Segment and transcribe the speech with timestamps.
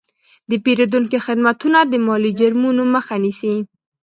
[0.49, 3.53] د پیرودونکو خدمتونه د مالي جرمونو مخه نیسي.